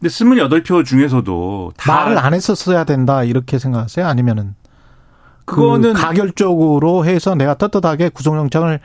근데 0.00 0.08
28표 0.08 0.82
중에서도 0.82 1.74
다 1.76 1.94
말을 1.94 2.16
안 2.16 2.32
했었어야 2.32 2.84
된다 2.84 3.22
이렇게 3.22 3.58
생각하세요? 3.58 4.06
아니면은 4.06 4.54
그거는 5.44 5.92
그 5.92 6.00
가결적으로 6.00 7.04
해서 7.04 7.34
내가 7.34 7.52
떳떳하게 7.52 8.08
구속영장을 8.08 8.80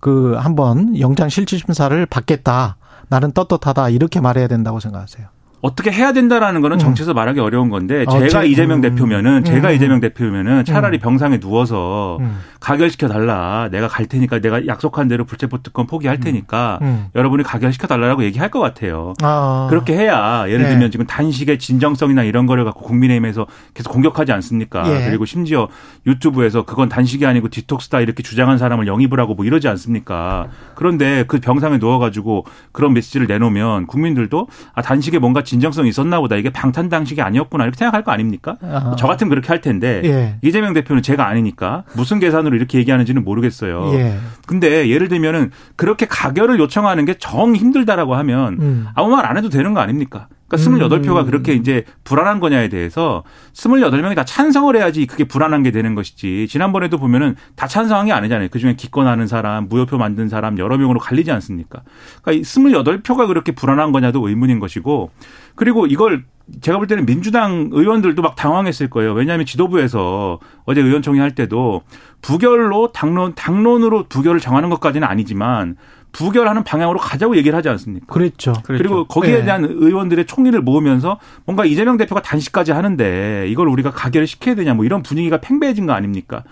그 0.00 0.32
한번 0.38 0.98
영장 0.98 1.28
실질 1.28 1.58
심사를 1.58 2.06
받겠다. 2.06 2.78
나는 3.08 3.32
떳떳하다 3.32 3.90
이렇게 3.90 4.22
말해야 4.22 4.48
된다고 4.48 4.80
생각하세요. 4.80 5.28
어떻게 5.60 5.90
해야 5.90 6.12
된다라는 6.12 6.60
거는 6.60 6.78
정치에서 6.78 7.14
말하기 7.14 7.40
어려운 7.40 7.68
건데 7.68 8.04
어, 8.06 8.12
제가 8.12 8.42
제- 8.42 8.48
이재명 8.48 8.78
음. 8.78 8.80
대표면은 8.82 9.42
제가 9.42 9.70
음. 9.70 9.74
이재명 9.74 10.00
대표면은 10.00 10.64
차라리 10.64 10.98
병상에 10.98 11.40
누워서 11.40 12.18
음. 12.20 12.38
가결시켜 12.60 13.08
달라. 13.08 13.68
내가 13.70 13.88
갈 13.88 14.06
테니까 14.06 14.40
내가 14.40 14.66
약속한 14.66 15.08
대로 15.08 15.24
불체포 15.24 15.62
특권 15.62 15.86
포기할 15.86 16.20
테니까 16.20 16.78
음. 16.82 17.06
여러분이 17.14 17.42
가결시켜 17.42 17.86
달라고 17.88 18.22
얘기할 18.24 18.50
것 18.50 18.60
같아요. 18.60 19.14
아. 19.22 19.66
그렇게 19.70 19.94
해야 19.96 20.44
예를 20.48 20.62
네. 20.64 20.68
들면 20.70 20.90
지금 20.92 21.06
단식의 21.06 21.58
진정성이나 21.58 22.22
이런 22.22 22.46
거를 22.46 22.64
갖고 22.64 22.82
국민의힘에서 22.82 23.46
계속 23.74 23.90
공격하지 23.92 24.30
않습니까? 24.32 24.84
예. 24.88 25.06
그리고 25.08 25.24
심지어 25.24 25.68
유튜브에서 26.06 26.64
그건 26.64 26.88
단식이 26.88 27.26
아니고 27.26 27.48
디톡스다 27.48 28.00
이렇게 28.00 28.22
주장한 28.22 28.58
사람을 28.58 28.86
영입을 28.86 29.18
하고 29.18 29.34
뭐 29.34 29.44
이러지 29.44 29.66
않습니까? 29.68 30.48
그런데 30.76 31.24
그 31.26 31.40
병상에 31.40 31.78
누워가지고 31.78 32.44
그런 32.72 32.92
메시지를 32.94 33.26
내놓으면 33.26 33.86
국민들도 33.86 34.46
아 34.74 34.82
단식에 34.82 35.18
뭔가 35.18 35.42
진정성이 35.48 35.88
있었나 35.88 36.20
보다 36.20 36.36
이게 36.36 36.50
방탄 36.50 36.88
단식이 36.88 37.20
아니었구나 37.22 37.64
이렇게 37.64 37.76
생각할 37.78 38.04
거 38.04 38.12
아닙니까? 38.12 38.56
아하. 38.62 38.94
저 38.96 39.06
같으면 39.06 39.30
그렇게 39.30 39.48
할 39.48 39.60
텐데 39.60 40.02
예. 40.04 40.36
이재명 40.42 40.72
대표는 40.74 41.02
제가 41.02 41.26
아니니까 41.26 41.84
무슨 41.94 42.18
계산으로 42.20 42.54
이렇게 42.56 42.78
얘기하는지는 42.78 43.24
모르겠어요. 43.24 43.92
예. 43.94 44.18
근데 44.46 44.88
예를 44.88 45.08
들면은 45.08 45.50
그렇게 45.76 46.06
가결을 46.06 46.58
요청하는 46.58 47.04
게 47.04 47.14
정 47.18 47.54
힘들다라고 47.56 48.14
하면 48.16 48.58
음. 48.60 48.86
아무 48.94 49.10
말 49.10 49.26
안 49.28 49.36
해도 49.36 49.48
되는 49.48 49.74
거 49.74 49.80
아닙니까? 49.80 50.28
그러니까 50.48 50.88
28표가 50.88 51.20
음. 51.20 51.26
그렇게 51.26 51.52
이제 51.52 51.84
불안한 52.04 52.40
거냐에 52.40 52.68
대해서 52.68 53.22
28명이 53.52 54.14
다 54.14 54.24
찬성을 54.24 54.74
해야지 54.74 55.06
그게 55.06 55.24
불안한 55.24 55.62
게 55.62 55.70
되는 55.70 55.94
것이지. 55.94 56.46
지난번에도 56.48 56.98
보면은 56.98 57.36
다 57.54 57.66
찬성한 57.66 58.06
게 58.06 58.12
아니잖아요. 58.12 58.48
그중에 58.48 58.74
기권하는 58.74 59.26
사람, 59.26 59.68
무효표 59.68 59.98
만든 59.98 60.28
사람 60.28 60.58
여러 60.58 60.78
명으로 60.78 60.98
갈리지 60.98 61.30
않습니까? 61.30 61.82
그러니까 62.22 62.32
이 62.32 62.42
28표가 62.42 63.26
그렇게 63.28 63.52
불안한 63.52 63.92
거냐도 63.92 64.26
의문인 64.26 64.58
것이고 64.58 65.10
그리고 65.54 65.86
이걸 65.86 66.24
제가 66.60 66.78
볼 66.78 66.86
때는 66.86 67.04
민주당 67.04 67.68
의원들도 67.72 68.22
막 68.22 68.34
당황했을 68.34 68.88
거예요. 68.88 69.12
왜냐하면 69.12 69.44
지도부에서 69.44 70.38
어제 70.64 70.80
의원총회 70.80 71.20
할 71.20 71.34
때도 71.34 71.82
부결로 72.22 72.90
당론 72.92 73.34
당론으로 73.34 74.04
부결을 74.08 74.40
정하는 74.40 74.70
것까지는 74.70 75.06
아니지만 75.06 75.76
부결하는 76.18 76.64
방향으로 76.64 76.98
가자고 76.98 77.36
얘기를 77.36 77.56
하지 77.56 77.68
않습니까? 77.68 78.12
그랬죠. 78.12 78.52
그렇죠. 78.64 78.82
그리고 78.82 79.04
거기에 79.04 79.38
네. 79.38 79.44
대한 79.44 79.64
의원들의 79.64 80.26
총리를 80.26 80.60
모으면서 80.60 81.20
뭔가 81.44 81.64
이재명 81.64 81.96
대표가 81.96 82.20
단식까지 82.22 82.72
하는데 82.72 83.46
이걸 83.48 83.68
우리가 83.68 83.92
가결을 83.92 84.26
시켜야 84.26 84.56
되냐 84.56 84.74
뭐 84.74 84.84
이런 84.84 85.04
분위기가 85.04 85.38
팽배해진 85.40 85.86
거 85.86 85.92
아닙니까? 85.92 86.42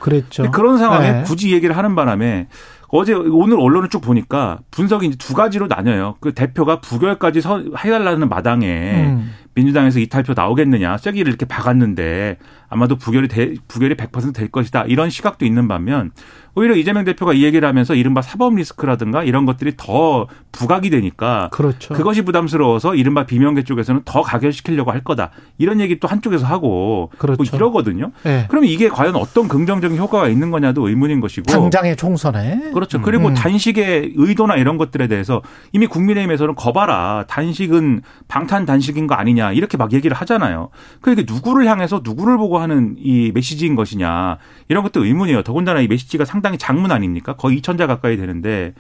근데 0.45 0.57
그런 0.57 0.79
상황에 0.79 1.11
네. 1.11 1.23
굳이 1.25 1.53
얘기를 1.53 1.77
하는 1.77 1.97
바람에 1.97 2.47
어제 2.89 3.13
오늘 3.13 3.59
언론을 3.59 3.89
쭉 3.89 4.01
보니까 4.01 4.61
분석이 4.71 5.09
이제 5.09 5.17
두 5.19 5.35
가지로 5.35 5.67
나뉘어요. 5.67 6.15
그 6.21 6.33
대표가 6.33 6.81
부결까지 6.81 7.41
서, 7.41 7.61
해달라는 7.77 8.29
마당에 8.29 9.07
음. 9.09 9.33
민주당에서 9.57 9.99
이탈표 9.99 10.35
나오겠느냐 10.37 10.99
쐐기를 10.99 11.29
이렇게 11.29 11.47
박았는데 11.47 12.37
아마도 12.69 12.97
부결이 12.97 13.29
돼, 13.29 13.55
부결이 13.69 13.97
100%될 13.97 14.49
것이다 14.49 14.85
이런 14.87 15.11
시각도 15.11 15.45
있는 15.45 15.67
반면 15.67 16.13
오히려 16.55 16.75
이재명 16.75 17.05
대표가 17.05 17.35
이 17.35 17.45
얘기를 17.45 17.69
하면서 17.69 17.95
이른바 17.95 18.23
사법 18.23 18.55
리스크라든가 18.55 19.23
이런 19.23 19.45
것들이 19.45 19.75
더 19.77 20.27
부각이 20.53 20.89
되니까 20.89 21.51
그렇죠. 21.53 21.93
그것이 21.93 22.23
부담스러워서 22.23 22.95
이른바 22.95 23.27
비명계 23.27 23.63
쪽에서는 23.65 24.03
더 24.07 24.23
가결시키려고 24.23 24.91
할 24.91 25.05
거다 25.05 25.31
이런 25.59 25.81
얘기 25.81 26.01
또 26.01 26.09
한쪽에서 26.09 26.47
하고 26.47 27.11
그렇죠. 27.19 27.37
뭐 27.37 27.47
이러거든요. 27.53 28.11
예. 28.25 28.47
그럼 28.49 28.65
이게 28.65 28.89
과연 28.89 29.17
어떤 29.17 29.49
긍정적인 29.49 29.99
효과가 29.99 30.29
있는 30.29 30.51
거냐도 30.51 30.89
의문인 30.89 31.21
것이고 31.21 31.45
당장의 31.45 31.97
총선에 31.97 32.71
그렇죠. 32.73 33.03
그리고 33.03 33.29
음. 33.29 33.35
단식의 33.35 34.15
의도나 34.17 34.57
이런 34.57 34.79
것들에 34.79 35.09
대해서 35.09 35.43
이미 35.73 35.87
국민의힘에서는 35.87 36.55
거봐라. 36.55 37.25
단식은 37.29 38.01
방탄 38.29 38.65
단식인 38.65 39.07
거 39.07 39.15
아니냐. 39.15 39.46
이렇게 39.53 39.77
막 39.77 39.93
얘기를 39.93 40.17
하잖아요. 40.17 40.71
그러니까 41.01 41.33
누구를 41.33 41.67
향해서 41.67 42.01
누구를 42.05 42.37
보고 42.37 42.59
하는 42.59 42.97
이 42.99 43.33
메시지인 43.35 43.75
것이냐. 43.75 44.39
이런 44.69 44.83
것도 44.83 45.05
의문이에요. 45.05 45.43
더군다나 45.43 45.81
이 45.81 45.89
메시지가 45.89 46.25
상당히 46.25 46.59
장문 46.59 46.93
아닙니까? 46.93 47.35
거의 47.35 47.61
2천자 47.61 47.87
가까이 47.87 48.17
되는데 48.17 48.75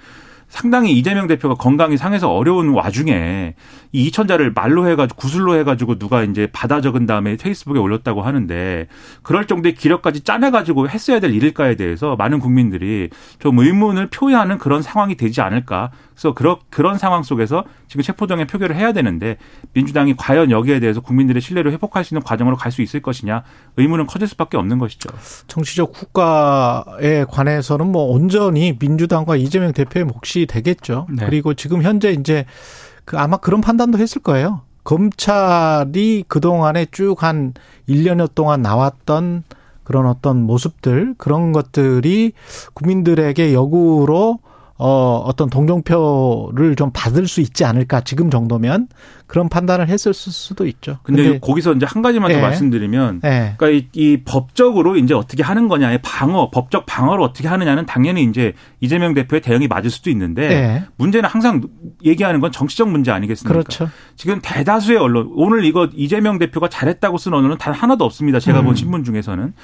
상당히 0.48 0.92
이재명 0.92 1.26
대표가 1.26 1.54
건강이 1.54 1.96
상해서 1.96 2.32
어려운 2.32 2.68
와중에 2.68 3.54
이 3.92 4.06
이천자를 4.06 4.52
말로 4.54 4.88
해가지고 4.88 5.16
구슬로 5.16 5.56
해가지고 5.56 5.98
누가 5.98 6.22
이제 6.22 6.48
받아 6.52 6.80
적은 6.80 7.06
다음에 7.06 7.36
페이스북에 7.36 7.78
올렸다고 7.78 8.22
하는데 8.22 8.86
그럴 9.22 9.46
정도의 9.46 9.74
기력까지 9.74 10.20
짜내가지고 10.20 10.88
했어야 10.88 11.18
될 11.18 11.34
일일까에 11.34 11.74
대해서 11.74 12.14
많은 12.16 12.38
국민들이 12.38 13.10
좀 13.38 13.58
의문을 13.58 14.06
표현하는 14.06 14.58
그런 14.58 14.82
상황이 14.82 15.16
되지 15.16 15.40
않을까. 15.40 15.90
그래서 16.16 16.32
그런 16.32 16.56
그런 16.70 16.96
상황 16.96 17.22
속에서 17.22 17.64
지금 17.88 18.02
체포동의 18.02 18.46
표결을 18.46 18.74
해야 18.74 18.92
되는데 18.92 19.36
민주당이 19.74 20.16
과연 20.16 20.50
여기에 20.50 20.80
대해서 20.80 21.00
국민들의 21.00 21.42
신뢰를 21.42 21.72
회복할 21.72 22.04
수 22.04 22.14
있는 22.14 22.22
과정으로 22.22 22.56
갈 22.56 22.72
수 22.72 22.82
있을 22.82 23.00
것이냐 23.00 23.42
의문은 23.76 24.06
커질 24.06 24.26
수밖에 24.28 24.56
없는 24.56 24.78
것이죠. 24.78 25.08
정치적 25.46 25.92
국가에 25.92 27.24
관해서는 27.28 27.86
뭐 27.86 28.10
온전히 28.10 28.76
민주당과 28.78 29.36
이재명 29.36 29.72
대표의 29.72 30.04
몫이 30.04 30.46
되겠죠. 30.46 31.06
네. 31.10 31.24
그리고 31.24 31.54
지금 31.54 31.82
현재 31.82 32.10
이제 32.12 32.44
그 33.04 33.18
아마 33.18 33.36
그런 33.36 33.60
판단도 33.60 33.98
했을 33.98 34.20
거예요. 34.20 34.62
검찰이 34.84 36.24
그동안에 36.28 36.86
쭉 36.90 37.22
한 37.22 37.54
1년여 37.88 38.34
동안 38.34 38.62
나왔던 38.62 39.44
그런 39.84 40.06
어떤 40.06 40.42
모습들, 40.42 41.14
그런 41.16 41.52
것들이 41.52 42.32
국민들에게 42.74 43.54
역으로 43.54 44.40
어, 44.78 45.22
어떤 45.24 45.48
동정표를 45.48 46.76
좀 46.76 46.90
받을 46.92 47.26
수 47.26 47.40
있지 47.40 47.64
않을까, 47.64 48.02
지금 48.02 48.30
정도면. 48.30 48.88
그런 49.26 49.48
판단을 49.48 49.88
했을 49.88 50.14
수도 50.14 50.66
있죠. 50.66 50.98
근데, 51.02 51.38
거기서 51.40 51.72
이제 51.74 51.86
한 51.86 52.00
가지만 52.00 52.30
더 52.30 52.38
예. 52.38 52.40
말씀드리면 52.40 53.22
예. 53.24 53.54
그러니까 53.56 53.70
이, 53.70 53.88
이 53.92 54.22
법적으로 54.24 54.96
이제 54.96 55.14
어떻게 55.14 55.42
하는 55.42 55.66
거냐의 55.66 55.98
방어, 56.02 56.50
법적 56.50 56.86
방어를 56.86 57.24
어떻게 57.24 57.48
하느냐는 57.48 57.86
당연히 57.86 58.22
이제 58.22 58.52
이재명 58.80 59.14
대표의 59.14 59.40
대응이 59.40 59.66
맞을 59.66 59.90
수도 59.90 60.10
있는데 60.10 60.50
예. 60.50 60.84
문제는 60.96 61.28
항상 61.28 61.62
얘기하는 62.04 62.40
건 62.40 62.52
정치적 62.52 62.88
문제 62.88 63.10
아니겠습니까? 63.10 63.52
그렇죠. 63.52 63.90
지금 64.14 64.40
대다수의 64.40 64.98
언론 64.98 65.32
오늘 65.34 65.64
이거 65.64 65.88
이재명 65.94 66.38
대표가 66.38 66.68
잘했다고 66.68 67.18
쓴 67.18 67.34
언론은 67.34 67.58
단 67.58 67.74
하나도 67.74 68.04
없습니다. 68.04 68.38
제가 68.38 68.60
음. 68.60 68.66
본 68.66 68.74
신문 68.76 69.02
중에서는 69.02 69.54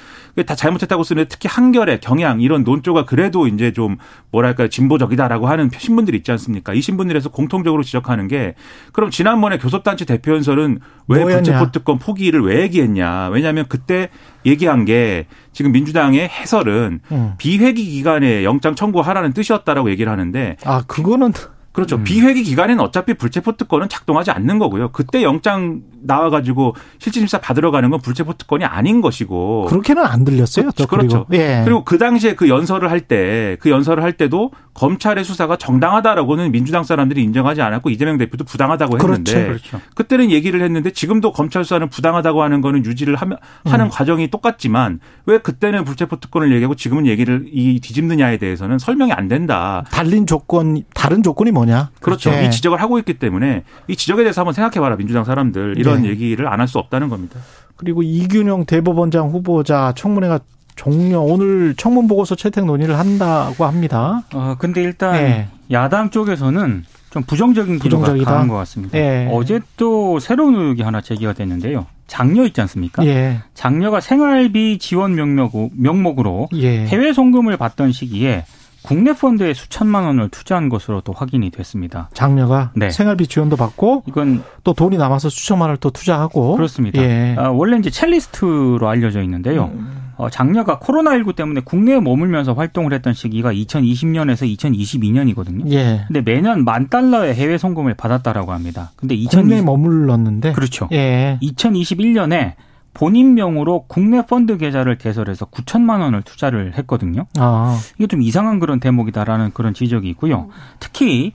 다 0.45 0.55
잘못했다고 0.55 1.03
쓰는데 1.03 1.29
특히 1.29 1.47
한겨레, 1.47 1.99
경향 2.01 2.41
이런 2.41 2.63
논조가 2.63 3.05
그래도 3.05 3.47
이제 3.47 3.71
좀 3.71 3.97
뭐랄까 4.31 4.67
진보적이다라고 4.67 5.47
하는 5.47 5.69
신문들이 5.75 6.17
있지 6.17 6.31
않습니까? 6.31 6.73
이 6.73 6.81
신문들에서 6.81 7.29
공통적으로 7.29 7.81
지적하는 7.83 8.27
게 8.27 8.55
그럼 8.91 9.09
지난번에 9.09 9.52
교섭단체 9.57 10.05
대표 10.05 10.33
연설은 10.33 10.79
왜 11.07 11.21
뭐였냐? 11.21 11.41
불체포 11.43 11.71
특권 11.71 11.99
포기를 11.99 12.41
왜 12.43 12.61
얘기했냐? 12.61 13.29
왜냐하면 13.29 13.65
그때 13.67 14.09
얘기한 14.45 14.85
게 14.85 15.27
지금 15.51 15.71
민주당의 15.71 16.27
해설은 16.27 16.99
음. 17.11 17.33
비회기 17.37 17.83
기간에 17.85 18.43
영장 18.43 18.75
청구하라는 18.75 19.33
뜻이었다라고 19.33 19.89
얘기를 19.89 20.11
하는데 20.11 20.57
아, 20.65 20.83
그거는 20.87 21.33
그렇죠. 21.73 21.97
음. 21.97 22.03
비회기 22.03 22.43
기간에는 22.43 22.81
어차피 22.81 23.15
불체포 23.15 23.57
특권은 23.57 23.89
작동하지 23.89 24.31
않는 24.31 24.59
거고요. 24.59 24.91
그때 24.91 25.23
영장 25.23 25.81
나와가지고 26.03 26.75
실질 26.99 27.21
심사 27.21 27.39
받으러 27.39 27.71
가는 27.71 27.89
건 27.89 27.99
불체포 28.01 28.33
특권이 28.33 28.65
아닌 28.65 29.01
것이고. 29.01 29.65
그렇게는 29.69 30.05
안 30.05 30.23
들렸어요. 30.23 30.71
또 30.75 30.85
그렇죠. 30.85 31.25
그리고. 31.27 31.43
예. 31.43 31.61
그리고 31.63 31.83
그 31.83 31.97
당시에 31.97 32.35
그 32.35 32.49
연설을 32.49 32.91
할 32.91 33.01
때, 33.01 33.57
그 33.59 33.69
연설을 33.69 34.03
할 34.03 34.13
때도 34.13 34.51
검찰의 34.73 35.23
수사가 35.23 35.57
정당하다라고는 35.57 36.51
민주당 36.51 36.83
사람들이 36.83 37.23
인정하지 37.23 37.61
않았고 37.61 37.89
이재명 37.89 38.17
대표도 38.17 38.43
부당하다고 38.43 38.97
했는데. 38.97 39.45
그렇죠. 39.45 39.69
그렇죠. 39.69 39.81
그때는 39.95 40.31
얘기를 40.31 40.61
했는데 40.61 40.91
지금도 40.91 41.31
검찰 41.31 41.63
수사는 41.63 41.87
부당하다고 41.89 42.41
하는 42.41 42.61
거는 42.61 42.85
유지를 42.85 43.15
하면, 43.15 43.37
하는 43.65 43.85
음. 43.85 43.89
과정이 43.89 44.29
똑같지만 44.29 44.99
왜 45.25 45.37
그때는 45.37 45.83
불체포 45.83 46.19
특권을 46.19 46.51
얘기하고 46.53 46.75
지금은 46.75 47.05
얘기를 47.05 47.45
이 47.51 47.79
뒤집느냐에 47.79 48.37
대해서는 48.37 48.79
설명이 48.79 49.11
안 49.11 49.27
된다. 49.27 49.85
달린 49.91 50.25
조건, 50.25 50.83
다른 50.93 51.21
조건이 51.21 51.51
뭐냐? 51.51 51.91
그렇죠. 52.01 52.31
예. 52.31 52.45
이 52.45 52.51
지적을 52.51 52.81
하고 52.81 52.97
있기 52.99 53.15
때문에 53.15 53.63
이 53.87 53.95
지적에 53.95 54.23
대해서 54.23 54.41
한번 54.41 54.53
생각해 54.53 54.79
봐라 54.79 54.95
민주당 54.95 55.23
사람들 55.23 55.75
이런 55.77 55.92
네. 56.01 56.09
얘기를 56.09 56.47
안 56.47 56.59
할 56.59 56.67
수 56.67 56.79
없다는 56.79 57.09
겁니다. 57.09 57.39
그리고 57.75 58.01
이균영 58.03 58.65
대법원장 58.65 59.29
후보자 59.29 59.93
청문회가 59.95 60.39
종료 60.75 61.21
오늘 61.21 61.75
청문 61.77 62.07
보고서 62.07 62.35
채택 62.35 62.65
논의를 62.65 62.97
한다고 62.97 63.65
합니다. 63.65 64.23
어, 64.33 64.55
근데 64.57 64.81
일단 64.81 65.15
예. 65.15 65.47
야당 65.71 66.09
쪽에서는 66.09 66.83
좀 67.11 67.23
부정적인 67.23 67.77
기류가 67.77 67.99
부정적이다. 68.01 68.31
강한 68.31 68.47
것 68.47 68.55
같습니다. 68.55 68.97
예. 68.97 69.29
어제 69.31 69.59
또 69.77 70.17
새로운 70.19 70.55
의혹이 70.55 70.81
하나 70.81 70.99
제기가 71.01 71.33
됐는데요. 71.33 71.85
장녀 72.07 72.43
있지 72.45 72.59
않습니까? 72.61 73.05
예. 73.05 73.37
장녀가 73.53 73.99
생활비 73.99 74.77
지원 74.79 75.13
명목, 75.15 75.71
명목으로 75.75 76.49
예. 76.55 76.85
해외 76.87 77.13
송금을 77.13 77.57
받던 77.57 77.91
시기에 77.91 78.45
국내 78.83 79.13
펀드에 79.13 79.53
수천만 79.53 80.03
원을 80.03 80.29
투자한 80.29 80.69
것으로 80.69 81.01
또 81.01 81.13
확인이 81.13 81.49
됐습니다. 81.49 82.09
장녀가 82.13 82.71
네. 82.75 82.89
생활비 82.89 83.27
지원도 83.27 83.55
받고 83.55 84.03
이건 84.07 84.43
또 84.63 84.73
돈이 84.73 84.97
남아서 84.97 85.29
수천만 85.29 85.67
원을 85.69 85.77
또 85.77 85.89
투자하고 85.89 86.55
그렇습니다. 86.55 87.01
예. 87.01 87.35
아, 87.37 87.49
원래 87.49 87.77
이제 87.77 87.89
첼리스트로 87.89 88.87
알려져 88.87 89.21
있는데요. 89.23 89.71
어, 90.15 90.29
장녀가 90.29 90.79
코로나19 90.79 91.35
때문에 91.35 91.61
국내에 91.61 91.99
머물면서 91.99 92.53
활동을 92.53 92.93
했던 92.93 93.13
시기가 93.13 93.51
2020년에서 93.53 94.57
2022년이거든요. 94.57 95.71
예. 95.71 96.03
근데 96.07 96.21
매년 96.21 96.63
만 96.63 96.87
달러의 96.89 97.33
해외 97.33 97.57
송금을 97.57 97.95
받았다라고 97.95 98.51
합니다. 98.51 98.91
근데 98.95 99.15
국내에 99.15 99.59
2020, 99.59 99.65
머물렀는데 99.65 100.53
그렇죠. 100.53 100.87
예. 100.91 101.39
2021년에 101.41 102.53
본인 102.93 103.33
명으로 103.33 103.85
국내 103.87 104.25
펀드 104.25 104.57
계좌를 104.57 104.97
개설해서 104.97 105.45
9천만 105.45 106.01
원을 106.01 106.21
투자를 106.21 106.77
했거든요. 106.77 107.25
아. 107.37 107.79
이게 107.97 108.07
좀 108.07 108.21
이상한 108.21 108.59
그런 108.59 108.79
대목이다라는 108.79 109.51
그런 109.53 109.73
지적이 109.73 110.09
있고요. 110.09 110.49
특히 110.79 111.33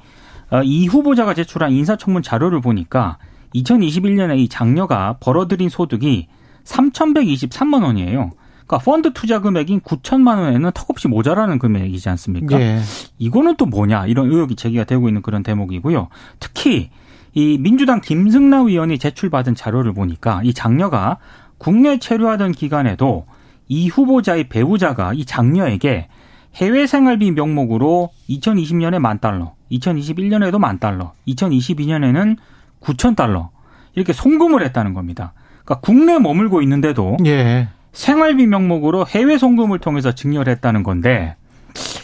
어, 0.51 0.63
이 0.63 0.87
후보자가 0.87 1.35
제출한 1.35 1.73
인사청문 1.73 2.23
자료를 2.23 2.61
보니까 2.61 3.19
2021년에 3.55 4.39
이 4.39 4.49
장녀가 4.49 5.17
벌어들인 5.21 5.69
소득이 5.69 6.29
3,123만 6.65 7.83
원이에요. 7.83 8.31
그러니까 8.67 8.79
펀드 8.79 9.13
투자 9.15 9.41
금액인 9.41 9.81
9천만 9.81 10.39
원에는 10.39 10.71
턱없이 10.75 11.09
모자라는 11.09 11.59
금액이지 11.59 12.09
않습니까? 12.11 12.61
예. 12.61 12.81
이거는 13.19 13.57
또 13.57 13.65
뭐냐 13.65 14.07
이런 14.07 14.31
의혹이 14.31 14.57
제기가 14.57 14.85
되고 14.85 15.09
있는 15.09 15.23
그런 15.23 15.43
대목이고요. 15.43 16.09
특히 16.39 16.91
이 17.33 17.59
민주당 17.59 18.01
김승남 18.01 18.69
의원이 18.69 18.99
제출받은 18.99 19.55
자료를 19.55 19.95
보니까 19.95 20.43
이 20.45 20.53
장녀가 20.53 21.19
국내 21.59 21.99
체류하던 21.99 22.53
기간에도 22.53 23.27
이 23.69 23.89
후보자의 23.89 24.49
배우자가 24.49 25.13
이 25.13 25.25
장녀에게 25.25 26.09
해외 26.55 26.87
생활비 26.87 27.31
명목으로 27.31 28.11
2020년에 28.31 28.99
만 28.99 29.21
달러, 29.21 29.55
2021년에도 29.71 30.59
만 30.59 30.79
달러, 30.79 31.13
2022년에는 31.29 32.37
9천 32.81 33.17
달러 33.17 33.51
이렇게 33.95 34.13
송금을 34.13 34.63
했다는 34.65 34.95
겁니다. 34.95 35.35
그러니까 35.65 35.81
국내에 35.81 36.19
머물고 36.19 36.63
있는데도 36.63 37.17
예. 37.27 37.69
생활비 37.93 38.47
명목으로 38.47 39.07
해외 39.07 39.39
송금을 39.39 39.81
통해서 39.81 40.13
증여를 40.13 40.51
했다는 40.55 40.83
건데 40.83 41.37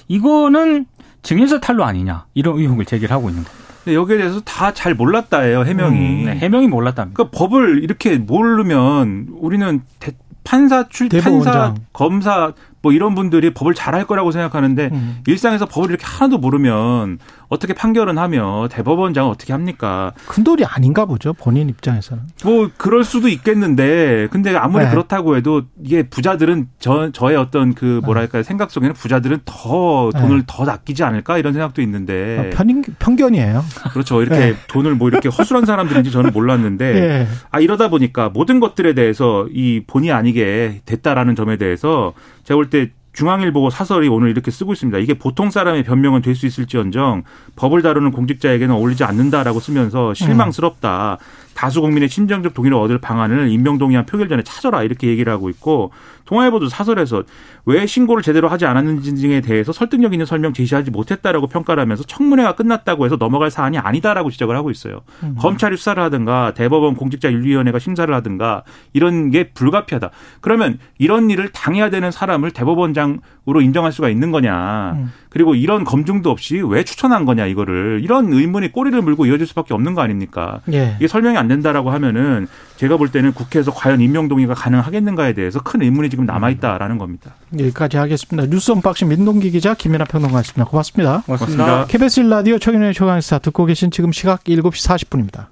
이거는 0.09 0.87
증여세 1.23 1.61
탈루 1.61 1.83
아니냐 1.83 2.27
이런 2.35 2.59
의혹을 2.59 2.85
제기를 2.85 3.15
하고 3.15 3.31
있는 3.31 3.45
겁니다. 3.45 3.64
근데 3.85 3.95
여기에 3.97 4.17
대해서 4.19 4.41
다 4.41 4.73
잘 4.73 4.95
몰랐다예요 4.95 5.65
해명이. 5.65 5.99
음, 5.99 6.25
네, 6.25 6.37
해명이 6.37 6.69
몰랐답니다. 6.69 7.15
그러니까 7.17 7.39
법을 7.39 7.83
이렇게 7.85 8.17
모르면 8.19 9.29
우리는 9.33 9.83
대- 10.01 10.13
판사 10.43 10.89
출. 10.89 11.09
판사 11.09 11.75
검사 11.93 12.53
뭐 12.83 12.93
이런 12.93 13.15
분들이 13.15 13.55
법을 13.55 13.73
잘할 13.75 14.07
거라고 14.07 14.31
생각하는데 14.31 14.91
음. 14.93 15.19
일상에서 15.27 15.65
법을 15.67 15.89
이렇게 15.91 16.05
하나도 16.05 16.37
모르면 16.39 17.19
어떻게 17.55 17.73
판결은 17.73 18.19
하며 18.19 18.69
대법원장은 18.71 19.31
어떻게 19.31 19.53
합니까? 19.53 20.13
큰 20.27 20.45
돈이 20.45 20.65
아닌가 20.65 21.07
보죠. 21.07 21.33
본인 21.33 21.69
입장에서는. 21.69 22.23
뭐 22.45 22.71
그럴 22.77 23.05
수도 23.05 23.29
있겠는데 23.29 24.29
근데 24.31 24.55
아무리 24.57 24.85
네. 24.85 24.91
그렇다고 24.91 25.37
해도 25.37 25.63
이게 25.83 26.03
부자들은 26.03 26.69
저 26.79 27.11
저의 27.13 27.37
어떤 27.37 27.75
그 27.75 28.01
뭐랄까 28.05 28.43
생각 28.43 28.71
속에는 28.71 28.95
부자들은 28.95 29.41
더 29.45 30.11
돈을 30.11 30.39
네. 30.39 30.45
더 30.47 30.65
아끼지 30.65 31.03
않을까 31.05 31.39
이런 31.39 31.53
생각도 31.53 31.81
있는데 31.83 32.39
아, 32.53 32.57
편인, 32.57 32.83
편견이에요. 32.99 33.65
그렇죠 33.93 34.21
이렇게 34.23 34.39
네. 34.39 34.55
돈을 34.69 34.95
뭐 34.97 35.09
이렇게 35.09 35.29
허술한 35.29 35.65
사람들인지 35.65 36.11
저는 36.11 36.33
몰랐는데 36.33 36.85
예. 36.97 37.29
아 37.51 37.61
이러다 37.61 37.89
보니까 37.89 38.29
모든 38.31 38.61
것들에 38.61 38.95
대해서 38.95 39.47
이 39.53 39.83
본의 39.87 40.11
아니게 40.13 40.81
됐다라는 40.85 41.37
점에 41.37 41.57
대해서 41.57 42.13
제가 42.45 42.57
볼 42.57 42.71
때 42.71 42.91
중앙일보 43.15 43.71
사설이 43.71 44.09
오늘 44.09 44.29
이렇게 44.31 44.51
쓰고 44.51 44.73
있습니다. 44.73 44.99
이게 44.99 45.15
보통 45.15 45.51
사람의 45.51 45.85
변명은 45.85 46.21
될 46.21 46.35
수 46.35 46.47
있을지언정 46.47 47.23
법을 47.55 47.83
다루는 47.83 48.11
공직자에게는 48.11 48.75
어울리지 48.75 49.05
않는다라고 49.05 49.61
쓰면서 49.61 50.15
실망스럽다. 50.15 51.19
다수 51.55 51.81
국민의 51.81 52.09
심정적 52.09 52.53
동의를 52.55 52.77
얻을 52.77 52.99
방안을 52.99 53.51
임명동의안 53.51 54.05
표결 54.07 54.29
전에 54.29 54.43
찾아라 54.43 54.83
이렇게 54.83 55.07
얘기를 55.07 55.33
하고 55.33 55.49
있고 55.49 55.93
동아일보도 56.25 56.69
사설에서 56.69 57.25
왜 57.67 57.87
신고를 57.87 58.23
제대로 58.23 58.49
하지 58.49 58.67
않았는지 58.67 59.15
등에 59.15 59.41
대해서 59.41 59.73
설득력 59.73 60.13
있는 60.13 60.27
설명 60.27 60.53
제시하지 60.53 60.91
못했다라고 60.91 61.47
평가를 61.49 61.81
하면서 61.81 62.03
청문회가 62.05 62.55
끝났다고 62.55 63.05
해서 63.05 63.17
넘어갈 63.17 63.51
사안이 63.51 63.79
아니다라고 63.79 64.31
지적을 64.31 64.57
하고 64.57 64.71
있어요. 64.71 65.03
검찰이 65.39 65.77
수사를 65.77 66.03
하든가 66.03 66.55
대법원 66.55 66.95
공직자윤리위원회가 66.97 67.79
심사를 67.79 68.13
하든가 68.15 68.65
이런 68.93 69.31
게 69.31 69.51
불가피하다. 69.51 70.11
그러면 70.41 70.79
이런 70.99 71.31
일을 71.31 71.51
당해야 71.51 71.91
되는 71.91 72.11
사람을 72.11 72.51
대법원장으로 72.53 73.61
인정할 73.63 73.93
수가 73.93 74.09
있는 74.09 74.31
거냐. 74.31 74.93
음. 74.97 75.13
그리고 75.29 75.55
이런 75.55 75.85
검증도 75.85 76.31
없이 76.31 76.63
왜 76.65 76.85
추천한 76.85 77.25
거냐 77.25 77.47
이거를 77.47 78.01
이런 78.05 78.33
의문이 78.33 78.71
꼬리를 78.71 79.01
물고 79.03 79.27
이어질 79.27 79.47
수밖에 79.49 79.75
없는 79.75 79.95
거 79.95 80.01
아닙니까? 80.01 80.61
예. 80.73 80.95
이게 80.99 81.09
설명이 81.09 81.37
안 81.37 81.49
된다라고 81.49 81.91
하면은 81.91 82.47
제가 82.77 82.97
볼 82.97 83.11
때는 83.11 83.33
국회에서 83.33 83.73
과연 83.73 84.01
임명 84.01 84.29
동의가 84.29 84.55
가능하겠는가에 84.55 85.33
대해서 85.33 85.61
큰 85.63 85.83
의문이 85.83 86.11
지금 86.11 86.27
남아 86.27 86.51
있다라는 86.51 86.99
겁니다. 86.99 87.35
여기까지 87.59 87.97
하겠습니다. 87.97 88.49
뉴스 88.49 88.73
unboxing 88.73 89.09
민동기 89.09 89.51
기자 89.51 89.75
김민하 89.75 90.05
평론가였습니다. 90.05 90.65
고맙습니다. 90.65 91.23
고맙습니다. 91.27 91.65
고맙습니다. 91.65 91.87
KBS 91.87 92.21
라디오 92.21 92.59
최경영의 92.59 92.95
최강시사 92.95 93.39
듣고 93.39 93.65
계신 93.67 93.91
지금 93.91 94.11
시각 94.13 94.45
7시 94.45 95.09
40분입니다. 95.09 95.47